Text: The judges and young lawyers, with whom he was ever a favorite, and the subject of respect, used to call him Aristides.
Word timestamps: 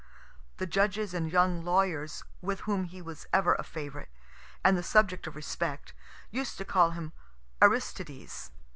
The 0.57 0.65
judges 0.65 1.13
and 1.13 1.31
young 1.31 1.63
lawyers, 1.63 2.23
with 2.41 2.61
whom 2.61 2.85
he 2.85 3.03
was 3.03 3.27
ever 3.31 3.53
a 3.53 3.61
favorite, 3.61 4.09
and 4.65 4.75
the 4.75 4.81
subject 4.81 5.27
of 5.27 5.35
respect, 5.35 5.93
used 6.31 6.57
to 6.57 6.65
call 6.65 6.89
him 6.89 7.13
Aristides. 7.61 8.49